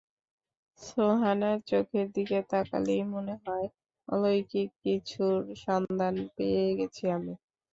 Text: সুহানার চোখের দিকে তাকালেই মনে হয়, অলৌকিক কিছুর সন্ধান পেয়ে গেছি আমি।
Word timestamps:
সুহানার 0.79 1.57
চোখের 1.69 2.07
দিকে 2.15 2.37
তাকালেই 2.51 3.03
মনে 3.13 3.35
হয়, 3.43 3.67
অলৌকিক 4.07 4.69
কিছুর 4.83 5.35
সন্ধান 5.63 6.15
পেয়ে 6.35 6.65
গেছি 6.77 7.03
আমি। 7.17 7.33